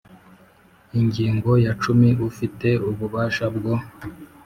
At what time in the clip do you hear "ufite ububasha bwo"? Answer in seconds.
2.29-3.73